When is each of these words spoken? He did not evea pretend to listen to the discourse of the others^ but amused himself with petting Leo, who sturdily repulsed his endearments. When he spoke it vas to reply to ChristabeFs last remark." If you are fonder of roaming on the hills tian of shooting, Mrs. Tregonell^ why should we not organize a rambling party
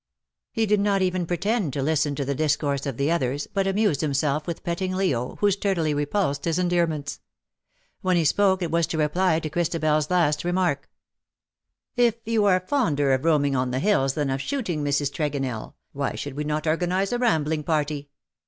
He 0.51 0.65
did 0.65 0.79
not 0.79 1.01
evea 1.03 1.27
pretend 1.27 1.73
to 1.73 1.83
listen 1.83 2.15
to 2.15 2.25
the 2.25 2.33
discourse 2.33 2.87
of 2.87 2.97
the 2.97 3.09
others^ 3.09 3.45
but 3.53 3.67
amused 3.67 4.01
himself 4.01 4.47
with 4.47 4.63
petting 4.63 4.95
Leo, 4.95 5.35
who 5.41 5.51
sturdily 5.51 5.93
repulsed 5.93 6.45
his 6.45 6.57
endearments. 6.57 7.19
When 8.01 8.17
he 8.17 8.25
spoke 8.25 8.63
it 8.63 8.71
vas 8.71 8.87
to 8.87 8.97
reply 8.97 9.39
to 9.39 9.49
ChristabeFs 9.51 10.09
last 10.09 10.43
remark." 10.43 10.89
If 12.07 12.15
you 12.25 12.45
are 12.45 12.59
fonder 12.61 13.13
of 13.13 13.25
roaming 13.25 13.55
on 13.55 13.69
the 13.69 13.77
hills 13.77 14.15
tian 14.15 14.31
of 14.31 14.41
shooting, 14.41 14.83
Mrs. 14.83 15.11
Tregonell^ 15.11 15.75
why 15.91 16.15
should 16.15 16.33
we 16.33 16.45
not 16.45 16.65
organize 16.65 17.11
a 17.13 17.19
rambling 17.19 17.63
party 17.63 18.09